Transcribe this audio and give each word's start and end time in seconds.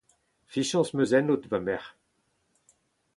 Fiziañs 0.51 0.89
'm 0.91 1.01
eus 1.01 1.11
ennout 1.17 1.43
ma 1.51 1.59
merc'h. 1.65 1.91